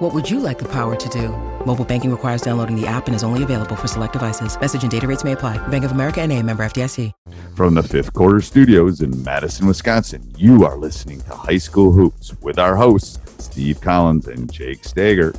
What 0.00 0.14
would 0.14 0.30
you 0.30 0.40
like 0.40 0.58
the 0.58 0.68
power 0.68 0.96
to 0.96 1.08
do? 1.10 1.28
Mobile 1.66 1.84
banking 1.84 2.10
requires 2.10 2.40
downloading 2.40 2.74
the 2.74 2.86
app 2.86 3.06
and 3.06 3.14
is 3.14 3.22
only 3.22 3.42
available 3.42 3.76
for 3.76 3.86
select 3.86 4.14
devices. 4.14 4.58
Message 4.58 4.80
and 4.80 4.90
data 4.90 5.06
rates 5.06 5.24
may 5.24 5.32
apply. 5.32 5.58
Bank 5.68 5.84
of 5.84 5.90
America 5.90 6.22
and 6.22 6.32
a 6.32 6.42
member 6.42 6.64
FDIC. 6.64 7.12
From 7.54 7.74
the 7.74 7.82
fifth 7.82 8.14
quarter 8.14 8.40
studios 8.40 9.02
in 9.02 9.22
Madison, 9.22 9.66
Wisconsin, 9.66 10.32
you 10.38 10.64
are 10.64 10.78
listening 10.78 11.20
to 11.20 11.34
High 11.34 11.58
School 11.58 11.92
Hoops 11.92 12.32
with 12.40 12.58
our 12.58 12.76
hosts, 12.76 13.18
Steve 13.44 13.82
Collins 13.82 14.26
and 14.26 14.50
Jake 14.50 14.84
Stager. 14.86 15.34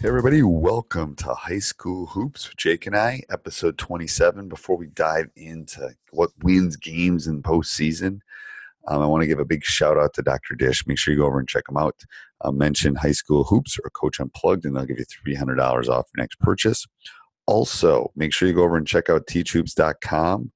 Hey, 0.00 0.06
everybody, 0.06 0.44
welcome 0.44 1.16
to 1.16 1.34
High 1.34 1.58
School 1.58 2.06
Hoops 2.06 2.48
with 2.48 2.56
Jake 2.58 2.86
and 2.86 2.96
I, 2.96 3.22
episode 3.28 3.76
27. 3.76 4.48
Before 4.48 4.76
we 4.76 4.86
dive 4.86 5.30
into 5.34 5.90
what 6.12 6.30
wins 6.44 6.76
games 6.76 7.26
in 7.26 7.42
postseason, 7.42 8.20
um, 8.88 9.02
I 9.02 9.06
want 9.06 9.22
to 9.22 9.26
give 9.26 9.40
a 9.40 9.44
big 9.44 9.64
shout 9.64 9.98
out 9.98 10.14
to 10.14 10.22
Dr. 10.22 10.54
Dish. 10.54 10.86
Make 10.86 10.98
sure 10.98 11.12
you 11.12 11.18
go 11.18 11.26
over 11.26 11.40
and 11.40 11.48
check 11.48 11.66
them 11.66 11.76
out. 11.76 12.04
Uh, 12.42 12.50
mention 12.50 12.94
High 12.94 13.12
School 13.12 13.44
Hoops 13.44 13.78
or 13.82 13.90
Coach 13.90 14.20
Unplugged, 14.20 14.64
and 14.64 14.76
they'll 14.76 14.84
give 14.84 14.98
you 14.98 15.06
$300 15.26 15.58
off 15.88 16.06
your 16.14 16.22
next 16.22 16.38
purchase. 16.38 16.86
Also, 17.46 18.10
make 18.16 18.32
sure 18.32 18.48
you 18.48 18.54
go 18.54 18.64
over 18.64 18.76
and 18.76 18.86
check 18.86 19.08
out 19.08 19.26
teachhoops.com. 19.26 20.52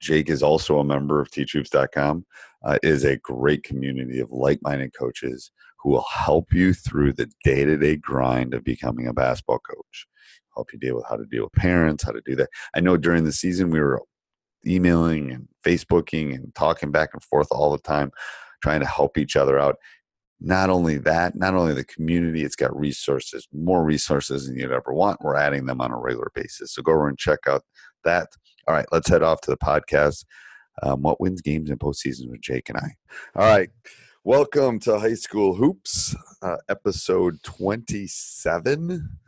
Jake 0.00 0.28
is 0.28 0.42
also 0.42 0.78
a 0.78 0.84
member 0.84 1.20
of 1.20 1.30
teachhoops.com. 1.30 2.26
Uh, 2.64 2.78
is 2.82 3.04
a 3.04 3.16
great 3.18 3.62
community 3.64 4.20
of 4.20 4.30
like-minded 4.30 4.92
coaches 4.98 5.50
who 5.78 5.90
will 5.90 6.06
help 6.10 6.52
you 6.52 6.72
through 6.72 7.12
the 7.12 7.30
day-to-day 7.44 7.96
grind 7.96 8.54
of 8.54 8.62
becoming 8.62 9.06
a 9.06 9.12
basketball 9.12 9.58
coach. 9.58 10.06
Help 10.54 10.72
you 10.72 10.78
deal 10.78 10.96
with 10.96 11.06
how 11.08 11.16
to 11.16 11.24
deal 11.24 11.44
with 11.44 11.52
parents, 11.54 12.04
how 12.04 12.12
to 12.12 12.20
do 12.24 12.36
that. 12.36 12.50
I 12.74 12.80
know 12.80 12.96
during 12.96 13.24
the 13.24 13.32
season 13.32 13.70
we 13.70 13.80
were 13.80 14.02
emailing 14.66 15.32
and 15.32 15.48
Facebooking 15.64 16.34
and 16.34 16.54
talking 16.54 16.90
back 16.90 17.10
and 17.12 17.22
forth 17.22 17.48
all 17.50 17.72
the 17.72 17.78
time, 17.78 18.12
trying 18.62 18.80
to 18.80 18.86
help 18.86 19.18
each 19.18 19.34
other 19.34 19.58
out. 19.58 19.76
Not 20.44 20.70
only 20.70 20.98
that, 20.98 21.36
not 21.36 21.54
only 21.54 21.72
the 21.72 21.84
community, 21.84 22.42
it's 22.42 22.56
got 22.56 22.76
resources, 22.76 23.46
more 23.52 23.84
resources 23.84 24.46
than 24.46 24.58
you'd 24.58 24.72
ever 24.72 24.92
want. 24.92 25.22
We're 25.22 25.36
adding 25.36 25.66
them 25.66 25.80
on 25.80 25.92
a 25.92 25.96
regular 25.96 26.32
basis. 26.34 26.74
So 26.74 26.82
go 26.82 26.92
over 26.92 27.08
and 27.08 27.16
check 27.16 27.38
out 27.46 27.62
that. 28.02 28.26
All 28.66 28.74
right, 28.74 28.86
let's 28.90 29.08
head 29.08 29.22
off 29.22 29.40
to 29.42 29.50
the 29.52 29.56
podcast. 29.56 30.24
Um, 30.82 31.02
what 31.02 31.20
wins 31.20 31.42
games 31.42 31.70
in 31.70 31.78
postseason 31.78 32.28
with 32.28 32.40
Jake 32.40 32.68
and 32.70 32.78
I? 32.78 32.88
All 33.36 33.48
right, 33.48 33.70
welcome 34.24 34.80
to 34.80 34.98
High 34.98 35.14
School 35.14 35.54
Hoops, 35.54 36.16
uh, 36.42 36.56
episode 36.68 37.40
twenty-seven. 37.44 39.18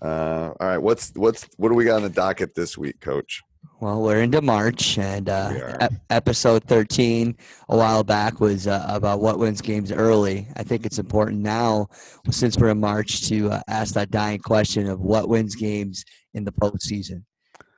Uh, 0.00 0.52
all 0.58 0.66
right, 0.66 0.78
what's 0.78 1.12
what's 1.14 1.46
what 1.56 1.68
do 1.68 1.74
we 1.74 1.84
got 1.84 1.96
on 1.96 2.02
the 2.02 2.08
docket 2.08 2.54
this 2.54 2.78
week, 2.78 3.00
Coach? 3.00 3.42
Well, 3.80 4.00
we're 4.02 4.22
into 4.22 4.40
March, 4.40 4.98
and 4.98 5.28
uh, 5.28 5.76
ep- 5.80 5.92
episode 6.08 6.64
13 6.64 7.36
a 7.68 7.76
while 7.76 8.02
back 8.02 8.40
was 8.40 8.66
uh, 8.66 8.86
about 8.88 9.20
what 9.20 9.38
wins 9.38 9.60
games 9.60 9.92
early. 9.92 10.48
I 10.56 10.62
think 10.62 10.86
it's 10.86 10.98
important 10.98 11.42
now, 11.42 11.88
since 12.30 12.56
we're 12.56 12.70
in 12.70 12.80
March, 12.80 13.28
to 13.28 13.50
uh, 13.50 13.60
ask 13.68 13.94
that 13.94 14.10
dying 14.10 14.38
question 14.38 14.88
of 14.88 15.00
what 15.00 15.28
wins 15.28 15.54
games 15.54 16.04
in 16.32 16.44
the 16.44 16.52
postseason. 16.52 17.24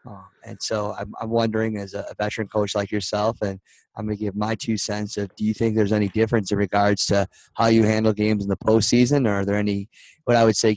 Uh, 0.07 0.23
and 0.45 0.57
so 0.61 0.95
I'm, 0.99 1.13
I'm 1.21 1.31
wondering, 1.31 1.79
as 1.79 1.95
a, 1.95 2.07
veteran 2.19 2.49
coach 2.49 2.75
like 2.75 2.91
yourself, 2.93 3.39
and 3.43 3.59
I'm 3.97 4.07
going 4.07 4.17
to 4.17 4.25
give 4.25 4.37
my 4.37 4.55
two 4.55 4.77
cents 4.77 5.17
of 5.17 5.35
do 5.37 5.45
you 5.45 5.53
think 5.53 5.75
there's 5.75 5.93
any 5.93 6.09
difference 6.09 6.53
in 6.53 6.59
regards 6.59 7.07
to 7.07 7.27
how 7.55 7.67
you 7.67 7.83
handle 7.83 8.13
games 8.13 8.45
in 8.45 8.49
the 8.49 8.57
postseason, 8.57 9.27
or 9.27 9.41
are 9.41 9.45
there 9.45 9.57
any, 9.57 9.89
what 10.25 10.37
I 10.37 10.45
would 10.45 10.57
say, 10.57 10.77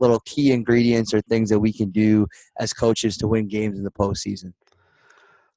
little 0.00 0.20
key 0.20 0.52
ingredients 0.52 1.12
or 1.12 1.20
things 1.22 1.50
that 1.50 1.60
we 1.60 1.72
can 1.72 1.90
do 1.90 2.26
as 2.58 2.72
coaches 2.72 3.16
to 3.18 3.28
win 3.28 3.48
games 3.48 3.76
in 3.76 3.84
the 3.84 3.90
postseason? 3.90 4.54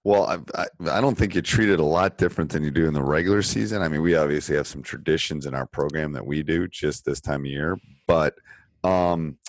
Well, 0.04 0.26
I, 0.26 0.38
I, 0.62 0.98
I 0.98 1.02
don't 1.02 1.18
think 1.18 1.34
you 1.34 1.42
treat 1.42 1.70
it 1.70 1.80
a 1.80 1.86
lot 1.86 2.18
different 2.18 2.52
than 2.52 2.64
you 2.64 2.70
do 2.70 2.88
in 2.88 2.94
the 2.94 3.02
regular 3.02 3.42
season. 3.42 3.82
I 3.82 3.88
mean, 3.88 4.04
we 4.04 4.16
obviously 4.16 4.56
have 4.56 4.68
some 4.68 4.84
traditions 4.84 5.48
in 5.48 5.56
our 5.56 5.66
program 5.66 6.12
that 6.14 6.26
we 6.26 6.44
do 6.44 6.68
just 6.68 7.06
this 7.06 7.20
time 7.20 7.42
of 7.42 7.48
year, 7.48 7.78
but 8.06 8.36
um, 8.84 9.40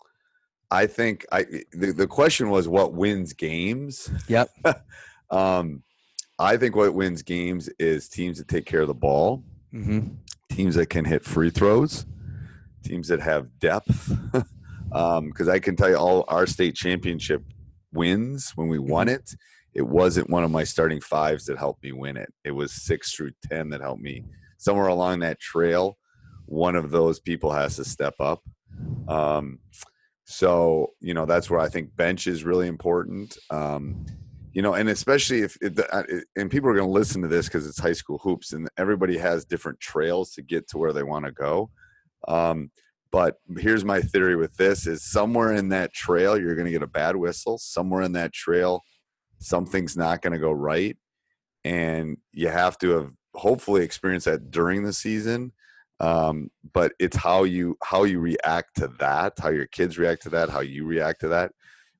I 0.70 0.86
think 0.86 1.24
I 1.30 1.44
the, 1.72 1.92
the 1.92 2.06
question 2.06 2.50
was 2.50 2.68
what 2.68 2.92
wins 2.92 3.32
games. 3.32 4.10
Yep. 4.28 4.50
um, 5.30 5.82
I 6.38 6.56
think 6.56 6.76
what 6.76 6.94
wins 6.94 7.22
games 7.22 7.68
is 7.78 8.08
teams 8.08 8.38
that 8.38 8.48
take 8.48 8.66
care 8.66 8.80
of 8.80 8.88
the 8.88 8.94
ball, 8.94 9.44
hmm 9.70 10.00
teams 10.50 10.76
that 10.76 10.86
can 10.86 11.04
hit 11.04 11.22
free 11.22 11.50
throws, 11.50 12.06
teams 12.82 13.08
that 13.08 13.20
have 13.20 13.58
depth. 13.58 14.12
Because 14.88 15.48
I 15.48 15.58
can 15.58 15.76
tell 15.76 15.90
you, 15.90 15.96
all 15.96 16.24
our 16.28 16.46
state 16.46 16.74
championship 16.74 17.42
wins 17.92 18.52
when 18.54 18.68
we 18.68 18.78
won 18.78 19.08
it, 19.08 19.34
it 19.74 19.82
wasn't 19.82 20.30
one 20.30 20.42
of 20.42 20.50
my 20.50 20.64
starting 20.64 21.02
fives 21.02 21.44
that 21.46 21.58
helped 21.58 21.82
me 21.82 21.92
win 21.92 22.16
it. 22.16 22.32
It 22.44 22.52
was 22.52 22.72
six 22.72 23.12
through 23.12 23.32
ten 23.46 23.68
that 23.70 23.82
helped 23.82 24.00
me. 24.00 24.24
Somewhere 24.56 24.86
along 24.86 25.18
that 25.18 25.38
trail, 25.38 25.98
one 26.46 26.76
of 26.76 26.90
those 26.90 27.20
people 27.20 27.50
has 27.50 27.76
to 27.76 27.84
step 27.84 28.14
up. 28.20 28.40
Um, 29.06 29.58
so 30.26 30.92
you 31.00 31.14
know 31.14 31.24
that's 31.24 31.48
where 31.48 31.60
I 31.60 31.68
think 31.68 31.96
bench 31.96 32.26
is 32.26 32.44
really 32.44 32.66
important. 32.66 33.38
Um, 33.50 34.04
you 34.52 34.62
know, 34.62 34.74
and 34.74 34.88
especially 34.88 35.42
if 35.42 35.56
it, 35.60 35.78
uh, 35.92 36.02
and 36.34 36.50
people 36.50 36.68
are 36.68 36.74
going 36.74 36.88
to 36.88 36.92
listen 36.92 37.22
to 37.22 37.28
this 37.28 37.46
because 37.46 37.66
it's 37.66 37.78
high 37.78 37.92
school 37.92 38.18
hoops, 38.18 38.52
and 38.52 38.68
everybody 38.76 39.16
has 39.18 39.44
different 39.44 39.78
trails 39.80 40.32
to 40.32 40.42
get 40.42 40.68
to 40.68 40.78
where 40.78 40.92
they 40.92 41.04
want 41.04 41.26
to 41.26 41.32
go. 41.32 41.70
Um, 42.26 42.70
but 43.12 43.36
here's 43.58 43.84
my 43.84 44.00
theory 44.00 44.34
with 44.34 44.56
this: 44.56 44.86
is 44.86 45.04
somewhere 45.04 45.52
in 45.52 45.68
that 45.70 45.94
trail 45.94 46.38
you're 46.38 46.56
going 46.56 46.66
to 46.66 46.72
get 46.72 46.82
a 46.82 46.88
bad 46.88 47.14
whistle. 47.14 47.58
Somewhere 47.58 48.02
in 48.02 48.12
that 48.12 48.32
trail, 48.32 48.82
something's 49.38 49.96
not 49.96 50.22
going 50.22 50.32
to 50.32 50.40
go 50.40 50.50
right, 50.50 50.96
and 51.64 52.16
you 52.32 52.48
have 52.48 52.78
to 52.78 52.90
have 52.90 53.12
hopefully 53.34 53.84
experienced 53.84 54.24
that 54.24 54.50
during 54.50 54.82
the 54.82 54.92
season. 54.92 55.52
Um, 55.98 56.50
but 56.74 56.92
it's 56.98 57.16
how 57.16 57.44
you 57.44 57.76
how 57.82 58.04
you 58.04 58.20
react 58.20 58.76
to 58.76 58.88
that, 58.98 59.34
how 59.38 59.48
your 59.48 59.66
kids 59.66 59.98
react 59.98 60.22
to 60.22 60.30
that, 60.30 60.50
how 60.50 60.60
you 60.60 60.84
react 60.84 61.20
to 61.22 61.28
that, 61.28 61.52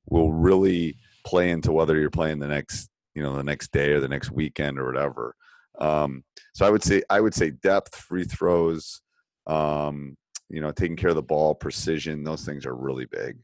will 0.09 0.31
really 0.31 0.97
play 1.25 1.49
into 1.49 1.71
whether 1.71 1.99
you're 1.99 2.09
playing 2.09 2.39
the 2.39 2.47
next 2.47 2.89
you 3.15 3.23
know 3.23 3.35
the 3.35 3.43
next 3.43 3.71
day 3.71 3.91
or 3.91 3.99
the 3.99 4.07
next 4.07 4.31
weekend 4.31 4.77
or 4.77 4.85
whatever. 4.85 5.35
Um, 5.79 6.23
so 6.53 6.65
I 6.65 6.69
would 6.69 6.83
say 6.83 7.01
I 7.09 7.19
would 7.19 7.33
say 7.33 7.49
depth, 7.49 7.95
free 7.95 8.25
throws, 8.25 9.01
um, 9.47 10.15
you 10.49 10.61
know, 10.61 10.71
taking 10.71 10.95
care 10.95 11.09
of 11.09 11.15
the 11.15 11.23
ball, 11.23 11.55
precision. 11.55 12.23
Those 12.23 12.45
things 12.45 12.65
are 12.65 12.75
really 12.75 13.05
big. 13.05 13.37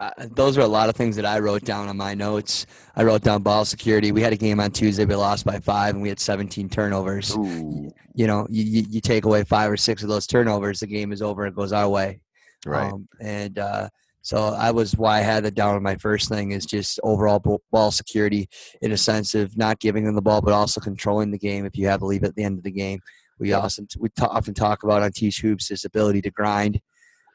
Uh, 0.00 0.10
those 0.30 0.56
are 0.56 0.62
a 0.62 0.66
lot 0.66 0.88
of 0.88 0.96
things 0.96 1.14
that 1.14 1.26
I 1.26 1.38
wrote 1.40 1.62
down 1.62 1.86
on 1.88 1.96
my 1.96 2.14
notes. 2.14 2.64
I 2.96 3.04
wrote 3.04 3.22
down 3.22 3.42
ball 3.42 3.66
security. 3.66 4.12
We 4.12 4.22
had 4.22 4.32
a 4.32 4.36
game 4.36 4.58
on 4.58 4.70
Tuesday. 4.70 5.04
We 5.04 5.14
lost 5.14 5.44
by 5.44 5.58
five, 5.60 5.94
and 5.94 6.02
we 6.02 6.08
had 6.08 6.18
17 6.18 6.70
turnovers. 6.70 7.36
Ooh, 7.36 7.92
You 8.14 8.26
know, 8.26 8.46
you, 8.48 8.64
you, 8.64 8.86
you 8.88 9.00
take 9.02 9.26
away 9.26 9.44
five 9.44 9.70
or 9.70 9.76
six 9.76 10.02
of 10.02 10.08
those 10.08 10.26
turnovers, 10.26 10.80
the 10.80 10.86
game 10.86 11.12
is 11.12 11.20
over. 11.20 11.46
It 11.46 11.54
goes 11.54 11.72
our 11.74 11.88
way. 11.88 12.20
right. 12.64 12.90
Um, 12.90 13.08
and 13.20 13.58
uh, 13.58 13.90
so 14.22 14.38
I 14.38 14.70
was 14.70 14.96
why 14.96 15.18
I 15.18 15.22
had 15.22 15.44
it 15.44 15.54
down 15.54 15.74
on 15.74 15.82
my 15.82 15.96
first 15.96 16.30
thing 16.30 16.52
is 16.52 16.64
just 16.64 16.98
overall 17.02 17.60
ball 17.70 17.90
security 17.90 18.48
in 18.80 18.92
a 18.92 18.96
sense 18.96 19.34
of 19.34 19.56
not 19.56 19.80
giving 19.80 20.04
them 20.04 20.14
the 20.14 20.22
ball, 20.22 20.40
but 20.40 20.54
also 20.54 20.80
controlling 20.80 21.30
the 21.30 21.38
game 21.38 21.66
if 21.66 21.76
you 21.76 21.86
have 21.88 22.00
to 22.00 22.06
leave 22.06 22.24
at 22.24 22.34
the 22.36 22.44
end 22.44 22.56
of 22.56 22.64
the 22.64 22.70
game. 22.70 23.00
We 23.38 23.52
also 23.54 23.84
we 23.98 24.10
ta- 24.10 24.28
often 24.30 24.54
talk 24.54 24.82
about 24.82 25.02
on 25.02 25.12
Teach 25.12 25.40
Hoops 25.40 25.68
this 25.68 25.84
ability 25.84 26.22
to 26.22 26.30
grind. 26.30 26.80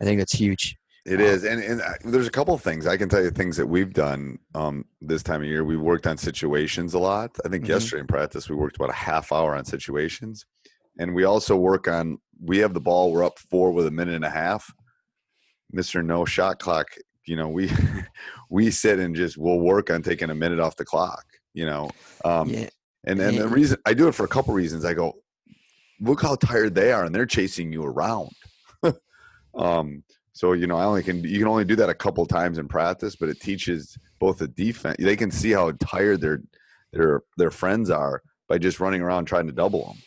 I 0.01 0.05
think 0.05 0.19
that's 0.19 0.33
huge. 0.33 0.77
It 1.05 1.21
is, 1.21 1.43
and 1.43 1.61
and 1.61 1.81
I- 1.83 1.97
there's 2.03 2.25
a 2.25 2.31
couple 2.31 2.55
of 2.55 2.61
things 2.63 2.87
I 2.87 2.97
can 2.97 3.09
tell 3.09 3.23
you. 3.23 3.29
Things 3.29 3.57
that 3.57 3.67
we've 3.67 3.93
done 3.93 4.39
um, 4.55 4.85
this 5.01 5.21
time 5.21 5.41
of 5.41 5.47
year. 5.47 5.63
We 5.63 5.77
worked 5.77 6.07
on 6.07 6.17
situations 6.17 6.95
a 6.95 6.99
lot. 6.99 7.35
I 7.45 7.49
think 7.49 7.65
Mhm. 7.65 7.69
yesterday 7.69 7.99
in 8.01 8.07
practice 8.07 8.49
we 8.49 8.55
worked 8.55 8.75
about 8.75 8.89
a 8.89 8.93
half 8.93 9.31
hour 9.31 9.55
on 9.55 9.65
situations, 9.65 10.45
and 10.97 11.13
we 11.13 11.23
also 11.23 11.55
work 11.55 11.87
on. 11.87 12.17
We 12.41 12.57
have 12.57 12.73
the 12.73 12.81
ball. 12.81 13.11
We're 13.11 13.23
up 13.23 13.37
four 13.37 13.71
with 13.71 13.85
a 13.85 13.91
minute 13.91 14.15
and 14.15 14.25
a 14.25 14.29
half. 14.31 14.73
Mister 15.71 16.01
No 16.01 16.25
Shot 16.25 16.59
Clock. 16.59 16.87
You 17.27 17.35
know 17.35 17.49
we 17.49 17.69
we 18.49 18.71
sit 18.71 18.97
and 18.99 19.15
just 19.15 19.37
we'll 19.37 19.59
work 19.59 19.91
on 19.91 20.01
taking 20.01 20.31
a 20.31 20.35
minute 20.35 20.59
off 20.59 20.75
the 20.75 20.85
clock. 20.85 21.23
You 21.53 21.67
know, 21.67 21.91
um, 22.23 22.49
yeah, 22.49 22.69
and 23.03 23.19
and 23.19 23.37
the 23.37 23.47
reason 23.47 23.77
I 23.85 23.93
do 23.93 24.07
it 24.07 24.15
for 24.15 24.25
a 24.25 24.27
couple 24.27 24.55
reasons. 24.55 24.85
I 24.85 24.95
go, 24.95 25.13
look 26.01 26.23
how 26.23 26.33
tired 26.35 26.73
they 26.73 26.91
are, 26.91 27.05
and 27.05 27.13
they're 27.13 27.27
chasing 27.27 27.71
you 27.71 27.83
around. 27.83 28.31
um, 29.55 30.03
so 30.35 30.51
you 30.51 30.67
know, 30.67 30.75
I 30.75 30.83
only 30.83 31.01
can 31.01 31.23
you 31.23 31.39
can 31.39 31.47
only 31.47 31.63
do 31.63 31.77
that 31.77 31.89
a 31.89 31.93
couple 31.93 32.25
times 32.25 32.57
in 32.57 32.67
practice, 32.67 33.15
but 33.15 33.29
it 33.29 33.39
teaches 33.39 33.97
both 34.19 34.39
the 34.39 34.49
defense. 34.49 34.97
They 34.99 35.15
can 35.15 35.31
see 35.31 35.51
how 35.51 35.71
tired 35.79 36.19
their 36.19 36.41
their 36.91 37.21
their 37.37 37.51
friends 37.51 37.89
are 37.89 38.21
by 38.49 38.57
just 38.57 38.81
running 38.81 39.01
around 39.01 39.25
trying 39.25 39.47
to 39.47 39.53
double 39.53 39.85
them, 39.85 39.97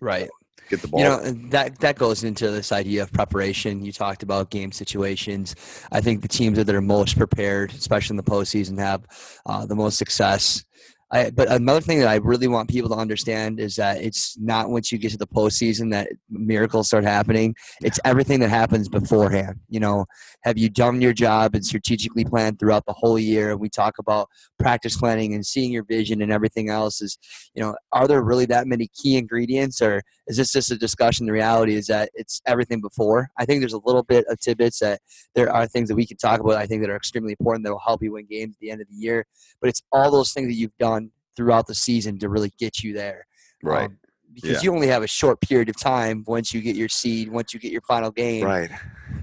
right. 0.00 0.28
get 0.68 0.82
the 0.82 0.88
ball. 0.88 1.00
You 1.00 1.06
know, 1.06 1.30
that 1.50 1.78
that 1.78 1.96
goes 1.96 2.24
into 2.24 2.50
this 2.50 2.72
idea 2.72 3.04
of 3.04 3.12
preparation. 3.12 3.84
You 3.84 3.92
talked 3.92 4.24
about 4.24 4.50
game 4.50 4.72
situations. 4.72 5.54
I 5.92 6.00
think 6.00 6.20
the 6.20 6.28
teams 6.28 6.56
that 6.58 6.68
are 6.68 6.80
most 6.80 7.16
prepared, 7.16 7.72
especially 7.72 8.14
in 8.14 8.16
the 8.16 8.24
postseason, 8.24 8.80
have 8.80 9.06
uh, 9.46 9.66
the 9.66 9.76
most 9.76 9.98
success. 9.98 10.64
I, 11.12 11.30
but 11.30 11.48
another 11.50 11.80
thing 11.80 12.00
that 12.00 12.08
I 12.08 12.16
really 12.16 12.48
want 12.48 12.68
people 12.68 12.90
to 12.90 12.96
understand 12.96 13.60
is 13.60 13.76
that 13.76 14.00
it's 14.02 14.36
not 14.38 14.70
once 14.70 14.90
you 14.90 14.98
get 14.98 15.12
to 15.12 15.16
the 15.16 15.26
postseason 15.26 15.92
that 15.92 16.08
miracles 16.28 16.88
start 16.88 17.04
happening. 17.04 17.54
It's 17.80 18.00
everything 18.04 18.40
that 18.40 18.50
happens 18.50 18.88
beforehand. 18.88 19.60
You 19.68 19.78
know, 19.78 20.06
have 20.42 20.58
you 20.58 20.68
done 20.68 21.00
your 21.00 21.12
job 21.12 21.54
and 21.54 21.64
strategically 21.64 22.24
planned 22.24 22.58
throughout 22.58 22.86
the 22.86 22.92
whole 22.92 23.20
year? 23.20 23.56
We 23.56 23.68
talk 23.68 23.98
about 24.00 24.28
practice 24.58 24.96
planning 24.96 25.32
and 25.34 25.46
seeing 25.46 25.70
your 25.70 25.84
vision 25.84 26.22
and 26.22 26.32
everything 26.32 26.70
else. 26.70 27.00
Is 27.00 27.18
you 27.54 27.62
know, 27.62 27.76
are 27.92 28.08
there 28.08 28.22
really 28.22 28.46
that 28.46 28.66
many 28.66 28.88
key 28.88 29.16
ingredients, 29.16 29.80
or 29.80 30.02
is 30.26 30.36
this 30.36 30.52
just 30.52 30.70
a 30.70 30.76
discussion? 30.76 31.26
The 31.26 31.32
reality 31.32 31.74
is 31.74 31.86
that 31.86 32.10
it's 32.14 32.40
everything 32.46 32.80
before. 32.80 33.30
I 33.38 33.44
think 33.44 33.60
there's 33.60 33.72
a 33.72 33.80
little 33.84 34.02
bit 34.02 34.24
of 34.28 34.40
tidbits 34.40 34.80
that 34.80 35.00
there 35.34 35.52
are 35.52 35.66
things 35.66 35.88
that 35.88 35.94
we 35.94 36.06
can 36.06 36.16
talk 36.16 36.40
about. 36.40 36.56
I 36.56 36.66
think 36.66 36.82
that 36.82 36.90
are 36.90 36.96
extremely 36.96 37.36
important 37.38 37.64
that 37.64 37.72
will 37.72 37.78
help 37.78 38.02
you 38.02 38.12
win 38.12 38.26
games 38.26 38.56
at 38.56 38.60
the 38.60 38.70
end 38.70 38.80
of 38.80 38.88
the 38.88 38.96
year. 38.96 39.24
But 39.60 39.68
it's 39.68 39.82
all 39.92 40.10
those 40.10 40.32
things 40.32 40.48
that 40.48 40.54
you've 40.54 40.76
done 40.78 41.10
throughout 41.36 41.66
the 41.66 41.74
season 41.74 42.18
to 42.18 42.28
really 42.28 42.52
get 42.58 42.82
you 42.82 42.92
there. 42.92 43.26
Right. 43.62 43.86
Um, 43.86 43.98
because 44.34 44.50
yeah. 44.50 44.60
you 44.62 44.74
only 44.74 44.88
have 44.88 45.02
a 45.02 45.06
short 45.06 45.40
period 45.40 45.70
of 45.70 45.80
time 45.80 46.22
once 46.26 46.52
you 46.52 46.60
get 46.60 46.76
your 46.76 46.90
seed, 46.90 47.30
once 47.30 47.54
you 47.54 47.60
get 47.60 47.72
your 47.72 47.80
final 47.82 48.10
game. 48.10 48.44
Right. 48.44 48.70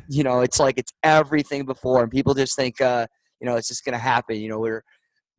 You 0.09 0.23
know, 0.23 0.41
it's 0.41 0.59
like 0.59 0.77
it's 0.77 0.91
everything 1.03 1.65
before, 1.65 2.01
and 2.01 2.11
people 2.11 2.33
just 2.33 2.55
think, 2.55 2.81
uh, 2.81 3.05
you 3.39 3.45
know, 3.45 3.55
it's 3.55 3.67
just 3.67 3.85
going 3.85 3.93
to 3.93 3.99
happen. 3.99 4.37
You 4.37 4.49
know, 4.49 4.59
we're, 4.59 4.83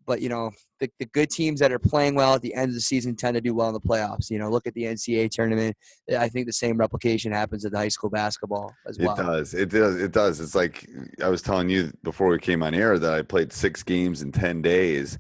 but 0.06 0.21
you 0.21 0.29
know, 0.29 0.51
the, 0.81 0.91
the 0.99 1.06
good 1.06 1.31
teams 1.31 1.61
that 1.61 1.73
are 1.73 1.79
playing 1.79 2.15
well 2.15 2.35
at 2.35 2.43
the 2.43 2.55
end 2.55 2.69
of 2.69 2.75
the 2.75 2.81
season 2.81 3.17
tend 3.17 3.35
to 3.35 3.41
do 3.41 3.55
well 3.55 3.69
in 3.69 3.75
the 3.75 3.81
playoffs. 3.81 4.31
You 4.31 4.39
know, 4.39 4.51
look 4.51 4.67
at 4.67 4.75
the 4.75 4.85
NCAA 4.85 5.31
tournament. 5.31 5.77
I 6.19 6.29
think 6.29 6.47
the 6.47 6.53
same 6.53 6.77
replication 6.77 7.33
happens 7.33 7.65
at 7.65 7.73
the 7.73 7.79
high 7.79 7.89
school 7.89 8.11
basketball 8.11 8.73
as 8.87 8.99
well. 8.99 9.15
It 9.15 9.23
does. 9.23 9.55
It 9.55 9.69
does. 9.71 9.97
It 9.97 10.12
does. 10.12 10.41
It's 10.41 10.55
like 10.55 10.89
I 11.23 11.29
was 11.29 11.43
telling 11.43 11.69
you 11.69 11.93
before 12.03 12.29
we 12.29 12.39
came 12.39 12.62
on 12.62 12.75
air 12.75 12.99
that 12.99 13.15
I 13.15 13.23
played 13.23 13.53
six 13.53 13.83
games 13.83 14.23
in 14.23 14.33
ten 14.33 14.62
days 14.62 15.19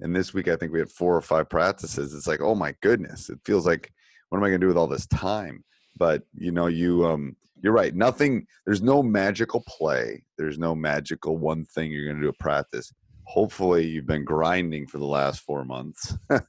and 0.00 0.14
this 0.14 0.34
week 0.34 0.48
I 0.48 0.56
think 0.56 0.72
we 0.72 0.78
had 0.78 0.90
four 0.90 1.16
or 1.16 1.22
five 1.22 1.48
practices. 1.48 2.14
It's 2.14 2.26
like, 2.26 2.40
oh 2.40 2.54
my 2.54 2.74
goodness, 2.82 3.30
it 3.30 3.38
feels 3.44 3.66
like 3.66 3.92
what 4.28 4.38
am 4.38 4.44
I 4.44 4.48
going 4.48 4.60
to 4.60 4.64
do 4.64 4.68
with 4.68 4.76
all 4.76 4.86
this 4.86 5.06
time? 5.06 5.64
But 5.96 6.22
you 6.34 6.50
know, 6.50 6.66
you 6.66 7.06
um, 7.06 7.36
you're 7.62 7.72
right. 7.72 7.94
Nothing. 7.94 8.46
There's 8.66 8.82
no 8.82 9.02
magical 9.02 9.62
play. 9.66 10.24
There's 10.36 10.58
no 10.58 10.74
magical 10.74 11.38
one 11.38 11.64
thing 11.64 11.90
you're 11.90 12.04
going 12.04 12.16
to 12.16 12.22
do 12.22 12.28
at 12.28 12.38
practice. 12.38 12.92
Hopefully, 13.24 13.86
you've 13.86 14.06
been 14.06 14.24
grinding 14.24 14.86
for 14.86 14.98
the 14.98 15.06
last 15.06 15.40
four 15.40 15.64
months. 15.64 16.16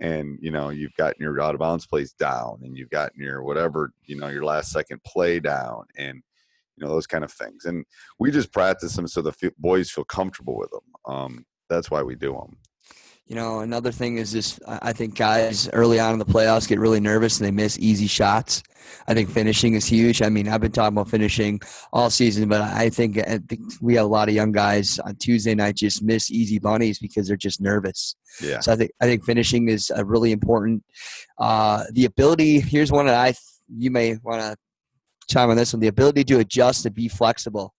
and 0.00 0.38
you 0.40 0.50
know 0.50 0.70
you've 0.70 0.94
gotten 0.96 1.22
your 1.22 1.40
out 1.40 1.54
of 1.54 1.60
bounds 1.60 1.86
plays 1.86 2.12
down 2.12 2.58
and 2.64 2.76
you've 2.76 2.90
gotten 2.90 3.22
your 3.22 3.42
whatever 3.42 3.92
you 4.06 4.16
know 4.16 4.28
your 4.28 4.44
last 4.44 4.72
second 4.72 5.02
play 5.04 5.38
down 5.38 5.84
and 5.96 6.22
you 6.76 6.84
know 6.84 6.90
those 6.90 7.06
kind 7.06 7.22
of 7.22 7.30
things 7.30 7.66
and 7.66 7.84
we 8.18 8.30
just 8.30 8.52
practice 8.52 8.96
them 8.96 9.06
so 9.06 9.22
the 9.22 9.52
boys 9.58 9.90
feel 9.90 10.04
comfortable 10.04 10.56
with 10.56 10.70
them 10.70 11.14
um, 11.14 11.46
that's 11.68 11.90
why 11.90 12.02
we 12.02 12.14
do 12.14 12.32
them 12.32 12.56
you 13.30 13.36
know, 13.36 13.60
another 13.60 13.92
thing 13.92 14.18
is 14.18 14.32
just 14.32 14.58
I 14.66 14.92
think 14.92 15.14
guys 15.14 15.68
early 15.72 16.00
on 16.00 16.14
in 16.14 16.18
the 16.18 16.24
playoffs 16.24 16.66
get 16.66 16.80
really 16.80 16.98
nervous 16.98 17.38
and 17.38 17.46
they 17.46 17.52
miss 17.52 17.78
easy 17.78 18.08
shots. 18.08 18.60
I 19.06 19.14
think 19.14 19.30
finishing 19.30 19.74
is 19.74 19.86
huge. 19.86 20.20
I 20.20 20.28
mean, 20.28 20.48
I've 20.48 20.60
been 20.60 20.72
talking 20.72 20.96
about 20.98 21.08
finishing 21.08 21.60
all 21.92 22.10
season, 22.10 22.48
but 22.48 22.60
I 22.60 22.90
think, 22.90 23.18
I 23.18 23.38
think 23.38 23.60
we 23.80 23.94
have 23.94 24.06
a 24.06 24.08
lot 24.08 24.28
of 24.28 24.34
young 24.34 24.50
guys 24.50 24.98
on 24.98 25.14
Tuesday 25.14 25.54
night 25.54 25.76
just 25.76 26.02
miss 26.02 26.28
easy 26.32 26.58
bunnies 26.58 26.98
because 26.98 27.28
they're 27.28 27.36
just 27.36 27.60
nervous. 27.60 28.16
Yeah. 28.42 28.58
So 28.58 28.72
I 28.72 28.76
think 28.76 28.90
I 29.00 29.04
think 29.04 29.24
finishing 29.24 29.68
is 29.68 29.92
a 29.94 30.04
really 30.04 30.32
important. 30.32 30.82
Uh, 31.38 31.84
the 31.92 32.06
ability 32.06 32.58
here's 32.58 32.90
one 32.90 33.06
that 33.06 33.14
I 33.14 33.34
you 33.78 33.92
may 33.92 34.16
want 34.24 34.42
to 34.42 34.56
chime 35.28 35.50
on 35.50 35.56
this 35.56 35.72
one: 35.72 35.78
the 35.78 35.86
ability 35.86 36.24
to 36.24 36.40
adjust 36.40 36.84
and 36.84 36.96
be 36.96 37.06
flexible. 37.06 37.74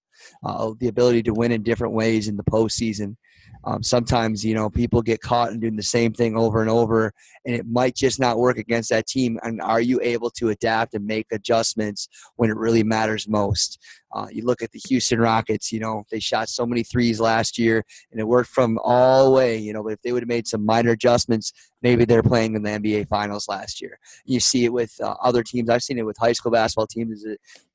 Uh, 0.45 0.71
the 0.79 0.87
ability 0.87 1.23
to 1.23 1.33
win 1.33 1.51
in 1.51 1.61
different 1.61 1.93
ways 1.93 2.29
in 2.29 2.37
the 2.37 2.43
postseason. 2.45 3.17
Um, 3.63 3.83
sometimes 3.83 4.43
you 4.43 4.55
know 4.55 4.69
people 4.69 5.01
get 5.01 5.21
caught 5.21 5.51
in 5.51 5.59
doing 5.59 5.75
the 5.75 5.83
same 5.83 6.13
thing 6.13 6.35
over 6.35 6.61
and 6.61 6.69
over, 6.69 7.13
and 7.45 7.55
it 7.55 7.67
might 7.67 7.95
just 7.95 8.19
not 8.19 8.37
work 8.37 8.57
against 8.57 8.89
that 8.89 9.07
team. 9.07 9.39
And 9.43 9.61
are 9.61 9.81
you 9.81 9.99
able 10.01 10.29
to 10.31 10.49
adapt 10.49 10.93
and 10.93 11.05
make 11.05 11.27
adjustments 11.31 12.07
when 12.35 12.49
it 12.49 12.57
really 12.57 12.83
matters 12.83 13.27
most? 13.27 13.79
Uh, 14.13 14.27
you 14.31 14.43
look 14.43 14.61
at 14.61 14.71
the 14.71 14.81
Houston 14.87 15.19
Rockets. 15.19 15.71
You 15.71 15.79
know 15.79 16.03
they 16.11 16.19
shot 16.19 16.49
so 16.49 16.65
many 16.65 16.83
threes 16.83 17.19
last 17.19 17.59
year, 17.59 17.83
and 18.11 18.19
it 18.19 18.27
worked 18.27 18.49
from 18.49 18.79
all 18.83 19.25
the 19.25 19.31
way. 19.31 19.57
You 19.57 19.73
know, 19.73 19.83
but 19.83 19.93
if 19.93 20.01
they 20.01 20.11
would 20.11 20.23
have 20.23 20.29
made 20.29 20.47
some 20.47 20.65
minor 20.65 20.91
adjustments, 20.91 21.53
maybe 21.81 22.05
they're 22.05 22.23
playing 22.23 22.55
in 22.55 22.63
the 22.63 22.71
NBA 22.71 23.09
Finals 23.09 23.47
last 23.47 23.79
year. 23.81 23.99
You 24.25 24.39
see 24.39 24.65
it 24.65 24.73
with 24.73 24.93
uh, 25.01 25.15
other 25.21 25.43
teams. 25.43 25.69
I've 25.69 25.83
seen 25.83 25.99
it 25.99 26.05
with 26.05 26.17
high 26.17 26.33
school 26.33 26.51
basketball 26.51 26.87
teams. 26.87 27.23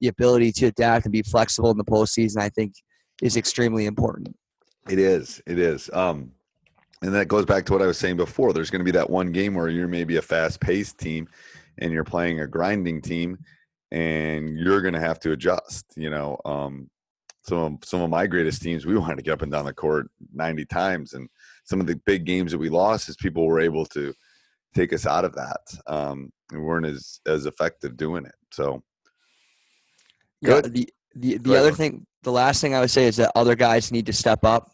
The 0.01 0.09
ability 0.09 0.53
to 0.53 0.67
adapt 0.67 1.07
and 1.07 1.13
be 1.13 1.23
flexible 1.23 1.71
in 1.71 1.79
the 1.79 1.85
postseason. 1.85 2.39
I 2.39 2.49
think 2.49 2.75
is 3.23 3.37
extremely 3.37 3.87
important. 3.87 4.37
It 4.89 4.99
is. 4.99 5.43
It 5.47 5.59
is. 5.59 5.91
Um, 5.93 6.33
and 7.03 7.15
that 7.15 7.29
goes 7.29 7.45
back 7.45 7.67
to 7.67 7.73
what 7.73 7.83
I 7.83 7.87
was 7.87 7.99
saying 7.99 8.17
before. 8.17 8.53
There's 8.53 8.71
going 8.71 8.81
to 8.81 8.85
be 8.85 8.93
that 8.93 9.11
one 9.11 9.33
game 9.33 9.55
where 9.55 9.69
you're 9.69 9.89
maybe 9.89 10.17
a 10.17 10.23
fast 10.23 10.61
paced 10.61 10.99
team 10.99 11.29
and 11.79 11.93
you're 11.93 12.05
playing 12.05 12.41
a 12.41 12.47
grinding 12.47 13.03
team 13.03 13.39
and 13.91 14.59
you're 14.59 14.81
going 14.81 14.95
to 14.95 15.01
have 15.01 15.21
to 15.21 15.33
adjust, 15.33 15.87
you 15.97 16.11
know. 16.11 16.39
Um, 16.45 16.91
some 17.43 17.59
of, 17.59 17.85
some 17.85 18.01
of 18.01 18.11
my 18.11 18.27
greatest 18.27 18.63
teams, 18.63 18.87
we 18.87 18.97
wanted 18.99 19.17
to 19.17 19.23
get 19.23 19.33
up 19.33 19.43
and 19.43 19.53
down 19.53 19.67
the 19.67 19.75
court 19.75 20.09
90 20.33 20.65
times. 20.67 21.13
And 21.13 21.29
some 21.65 21.81
of 21.81 21.87
the 21.87 21.97
big 22.07 22.25
games 22.25 22.53
that 22.53 22.59
we 22.59 22.69
lost 22.69 23.09
is 23.09 23.17
people 23.17 23.47
were 23.47 23.61
able 23.61 23.85
to 23.87 24.15
take 24.75 24.93
us 24.93 25.07
out 25.07 25.25
of 25.25 25.35
that. 25.35 25.61
Um, 25.87 26.33
and 26.53 26.63
weren't 26.63 26.87
as, 26.87 27.21
as 27.27 27.47
effective 27.47 27.97
doing 27.97 28.25
it. 28.25 28.35
So, 28.53 28.83
good. 30.45 30.65
Yeah, 30.65 30.71
the, 30.71 30.89
the, 31.15 31.39
the 31.39 31.59
other 31.59 31.73
thing, 31.73 32.07
the 32.23 32.33
last 32.33 32.61
thing 32.61 32.75
I 32.75 32.81
would 32.81 32.91
say 32.91 33.05
is 33.05 33.17
that 33.17 33.33
other 33.35 33.55
guys 33.55 33.91
need 33.91 34.07
to 34.07 34.13
step 34.13 34.45
up 34.45 34.71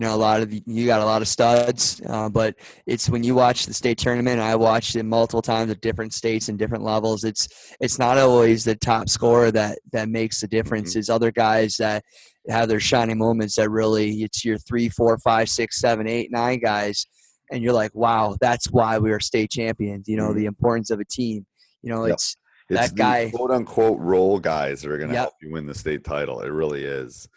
you 0.00 0.06
know 0.06 0.14
a 0.14 0.16
lot 0.16 0.40
of 0.40 0.48
the, 0.48 0.62
you 0.64 0.86
got 0.86 1.02
a 1.02 1.04
lot 1.04 1.20
of 1.20 1.28
studs 1.28 2.00
uh, 2.08 2.26
but 2.26 2.54
it's 2.86 3.10
when 3.10 3.22
you 3.22 3.34
watch 3.34 3.66
the 3.66 3.74
state 3.74 3.98
tournament 3.98 4.40
i 4.40 4.56
watched 4.56 4.96
it 4.96 5.02
multiple 5.02 5.42
times 5.42 5.70
at 5.70 5.82
different 5.82 6.14
states 6.14 6.48
and 6.48 6.58
different 6.58 6.82
levels 6.82 7.22
it's 7.22 7.76
it's 7.80 7.98
not 7.98 8.16
always 8.16 8.64
the 8.64 8.74
top 8.74 9.10
scorer 9.10 9.50
that 9.50 9.78
that 9.92 10.08
makes 10.08 10.40
the 10.40 10.48
difference 10.48 10.92
mm-hmm. 10.92 11.00
it's 11.00 11.10
other 11.10 11.30
guys 11.30 11.76
that 11.76 12.02
have 12.48 12.66
their 12.66 12.80
shining 12.80 13.18
moments 13.18 13.56
that 13.56 13.68
really 13.68 14.22
it's 14.22 14.42
your 14.42 14.56
three 14.56 14.88
four 14.88 15.18
five 15.18 15.50
six 15.50 15.78
seven 15.78 16.08
eight 16.08 16.32
nine 16.32 16.58
guys 16.58 17.06
and 17.52 17.62
you're 17.62 17.74
like 17.74 17.94
wow 17.94 18.34
that's 18.40 18.70
why 18.70 18.96
we 18.96 19.12
are 19.12 19.20
state 19.20 19.50
champions 19.50 20.08
you 20.08 20.16
know 20.16 20.28
mm-hmm. 20.28 20.38
the 20.38 20.46
importance 20.46 20.90
of 20.90 20.98
a 20.98 21.04
team 21.04 21.44
you 21.82 21.92
know 21.92 22.06
yep. 22.06 22.14
it's 22.14 22.38
it's 22.70 22.80
that 22.80 22.94
guy 22.94 23.30
quote 23.34 23.50
unquote 23.50 23.98
role 23.98 24.38
guys 24.38 24.80
that 24.80 24.90
are 24.90 24.96
going 24.96 25.10
to 25.10 25.14
yep. 25.14 25.24
help 25.24 25.34
you 25.42 25.52
win 25.52 25.66
the 25.66 25.74
state 25.74 26.04
title 26.04 26.40
it 26.40 26.48
really 26.48 26.84
is 26.84 27.28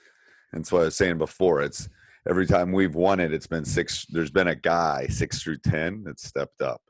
and 0.53 0.65
so 0.65 0.77
i 0.77 0.85
was 0.85 0.95
saying 0.95 1.17
before 1.17 1.61
it's 1.61 1.89
every 2.29 2.47
time 2.47 2.71
we've 2.71 2.95
won 2.95 3.19
it, 3.19 3.33
it's 3.33 3.47
been 3.47 3.65
six. 3.65 4.05
There's 4.09 4.31
been 4.31 4.49
a 4.49 4.55
guy 4.55 5.07
six 5.07 5.41
through 5.41 5.57
ten 5.57 6.03
that 6.03 6.19
stepped 6.19 6.61
up, 6.61 6.81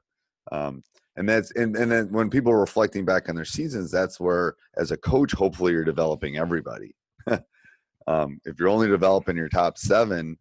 um, 0.51 0.83
and 1.15 1.27
that's 1.27 1.51
and 1.51 1.75
and 1.75 1.91
then 1.91 2.11
when 2.11 2.29
people 2.29 2.51
are 2.51 2.59
reflecting 2.59 3.05
back 3.05 3.29
on 3.29 3.35
their 3.35 3.45
seasons, 3.45 3.91
that's 3.91 4.19
where 4.19 4.55
as 4.77 4.91
a 4.91 4.97
coach, 4.97 5.31
hopefully 5.33 5.73
you're 5.73 5.83
developing 5.83 6.37
everybody. 6.37 6.95
um, 8.07 8.39
if 8.45 8.59
you're 8.59 8.69
only 8.69 8.87
developing 8.87 9.37
your 9.37 9.49
top 9.49 9.77
seven, 9.77 10.37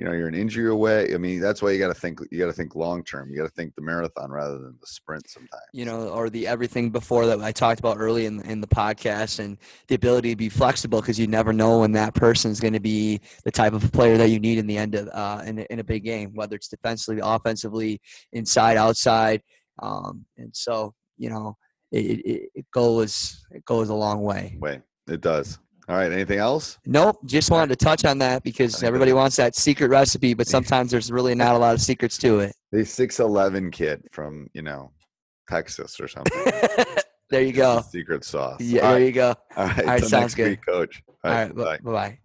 you 0.00 0.06
know 0.06 0.12
you're 0.12 0.28
an 0.28 0.34
injury 0.34 0.70
away 0.70 1.14
i 1.14 1.18
mean 1.18 1.40
that's 1.40 1.60
why 1.60 1.70
you 1.70 1.78
got 1.78 1.88
to 1.88 2.00
think 2.00 2.18
you 2.30 2.38
got 2.38 2.46
to 2.46 2.52
think 2.52 2.74
long 2.74 3.04
term 3.04 3.30
you 3.30 3.36
got 3.36 3.44
to 3.44 3.50
think 3.50 3.74
the 3.74 3.82
marathon 3.82 4.30
rather 4.30 4.58
than 4.58 4.74
the 4.80 4.86
sprint 4.86 5.28
sometimes. 5.28 5.62
you 5.74 5.84
know 5.84 6.08
or 6.08 6.30
the 6.30 6.46
everything 6.46 6.88
before 6.90 7.26
that 7.26 7.38
i 7.42 7.52
talked 7.52 7.78
about 7.78 7.98
early 7.98 8.24
in, 8.24 8.40
in 8.46 8.62
the 8.62 8.66
podcast 8.66 9.38
and 9.38 9.58
the 9.88 9.94
ability 9.94 10.30
to 10.30 10.36
be 10.36 10.48
flexible 10.48 11.00
because 11.00 11.18
you 11.18 11.26
never 11.26 11.52
know 11.52 11.80
when 11.80 11.92
that 11.92 12.14
person 12.14 12.50
is 12.50 12.60
going 12.60 12.72
to 12.72 12.80
be 12.80 13.20
the 13.44 13.50
type 13.50 13.74
of 13.74 13.92
player 13.92 14.16
that 14.16 14.30
you 14.30 14.40
need 14.40 14.56
in 14.56 14.66
the 14.66 14.78
end 14.78 14.94
of 14.94 15.06
uh, 15.12 15.42
in, 15.44 15.58
in 15.58 15.80
a 15.80 15.84
big 15.84 16.02
game 16.02 16.32
whether 16.34 16.56
it's 16.56 16.68
defensively 16.68 17.20
offensively 17.22 18.00
inside 18.32 18.78
outside 18.78 19.42
um, 19.82 20.24
and 20.38 20.50
so 20.56 20.94
you 21.18 21.28
know 21.28 21.54
it, 21.92 22.20
it, 22.20 22.50
it 22.54 22.66
goes 22.72 23.44
it 23.50 23.64
goes 23.64 23.88
a 23.88 23.94
long 23.94 24.22
way. 24.22 24.56
Way. 24.60 24.80
It 25.08 25.20
does 25.20 25.58
all 25.90 25.96
right. 25.96 26.12
Anything 26.12 26.38
else? 26.38 26.78
Nope. 26.86 27.18
Just 27.26 27.50
wanted 27.50 27.76
to 27.76 27.84
touch 27.84 28.04
on 28.04 28.18
that 28.18 28.44
because 28.44 28.84
everybody 28.84 29.12
wants 29.12 29.34
that 29.36 29.56
secret 29.56 29.88
recipe, 29.88 30.34
but 30.34 30.46
sometimes 30.46 30.92
there's 30.92 31.10
really 31.10 31.34
not 31.34 31.56
a 31.56 31.58
lot 31.58 31.74
of 31.74 31.80
secrets 31.80 32.16
to 32.18 32.38
it. 32.40 32.54
The 32.72 32.84
six 32.84 33.18
eleven 33.18 33.72
kid 33.72 34.04
from 34.12 34.48
you 34.54 34.62
know 34.62 34.92
Texas 35.48 35.98
or 35.98 36.06
something. 36.06 36.40
there 37.30 37.42
you 37.42 37.52
go. 37.52 37.82
Secret 37.90 38.24
sauce. 38.24 38.60
Yeah. 38.60 38.92
there 38.92 39.04
you 39.04 39.10
go. 39.10 39.34
All 39.56 39.66
right. 39.66 39.78
All 39.80 39.84
right 39.86 40.04
sounds 40.04 40.36
good, 40.36 40.50
week, 40.50 40.64
Coach. 40.64 41.02
All 41.24 41.32
right. 41.32 41.50
All 41.50 41.56
right 41.64 41.82
bye 41.82 41.92
bye. 41.92 42.18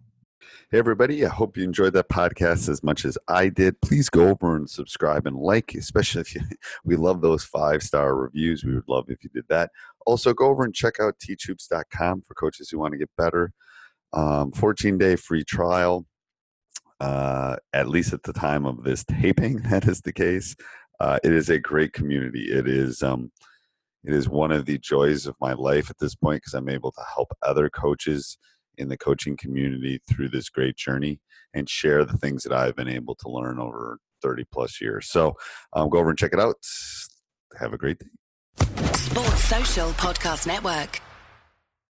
Hey, 0.72 0.78
everybody. 0.78 1.24
I 1.24 1.28
hope 1.28 1.56
you 1.56 1.62
enjoyed 1.62 1.92
that 1.92 2.08
podcast 2.08 2.68
as 2.68 2.82
much 2.82 3.04
as 3.04 3.16
I 3.28 3.50
did. 3.50 3.80
Please 3.82 4.08
go 4.08 4.30
over 4.30 4.56
and 4.56 4.68
subscribe 4.68 5.24
and 5.24 5.36
like, 5.36 5.76
especially 5.76 6.22
if 6.22 6.34
you, 6.34 6.40
we 6.84 6.96
love 6.96 7.20
those 7.20 7.44
five 7.44 7.84
star 7.84 8.16
reviews. 8.16 8.64
We 8.64 8.74
would 8.74 8.88
love 8.88 9.04
if 9.06 9.22
you 9.22 9.30
did 9.32 9.44
that. 9.48 9.70
Also, 10.06 10.34
go 10.34 10.46
over 10.46 10.64
and 10.64 10.74
check 10.74 10.98
out 10.98 11.20
teachhoops.com 11.20 12.22
for 12.22 12.34
coaches 12.34 12.68
who 12.68 12.80
want 12.80 12.90
to 12.90 12.98
get 12.98 13.10
better. 13.16 13.52
Um, 14.12 14.50
14 14.50 14.98
day 14.98 15.14
free 15.14 15.44
trial, 15.44 16.04
uh, 16.98 17.58
at 17.72 17.88
least 17.88 18.12
at 18.12 18.24
the 18.24 18.32
time 18.32 18.66
of 18.66 18.82
this 18.82 19.04
taping, 19.04 19.58
that 19.70 19.86
is 19.86 20.00
the 20.00 20.12
case. 20.12 20.56
Uh, 20.98 21.20
it 21.22 21.30
is 21.30 21.48
a 21.48 21.60
great 21.60 21.92
community. 21.92 22.50
It 22.50 22.66
is. 22.66 23.04
Um, 23.04 23.30
it 24.02 24.12
is 24.12 24.28
one 24.28 24.50
of 24.50 24.66
the 24.66 24.78
joys 24.78 25.26
of 25.26 25.36
my 25.40 25.52
life 25.52 25.90
at 25.90 25.98
this 26.00 26.16
point 26.16 26.38
because 26.38 26.54
I'm 26.54 26.68
able 26.68 26.90
to 26.90 27.04
help 27.14 27.28
other 27.42 27.70
coaches 27.70 28.36
in 28.78 28.88
the 28.88 28.96
coaching 28.96 29.36
community 29.36 30.00
through 30.08 30.28
this 30.28 30.48
great 30.48 30.76
journey 30.76 31.20
and 31.54 31.68
share 31.68 32.04
the 32.04 32.16
things 32.18 32.42
that 32.42 32.52
I've 32.52 32.76
been 32.76 32.88
able 32.88 33.14
to 33.16 33.28
learn 33.28 33.58
over 33.58 33.98
30 34.22 34.44
plus 34.52 34.80
years. 34.80 35.08
So 35.08 35.34
um, 35.72 35.88
go 35.88 35.98
over 35.98 36.10
and 36.10 36.18
check 36.18 36.32
it 36.32 36.40
out. 36.40 36.56
Have 37.58 37.72
a 37.72 37.78
great 37.78 37.98
day. 37.98 38.06
Sports 38.92 39.44
Social 39.44 39.90
Podcast 39.92 40.46
Network. 40.46 41.00